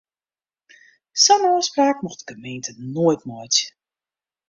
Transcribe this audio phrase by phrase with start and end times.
[1.23, 3.67] Sa'n ôfspraak mocht de gemeente noait meitsje.